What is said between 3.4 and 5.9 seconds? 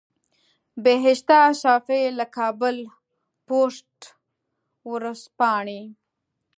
پوسټ ورځپاڼې.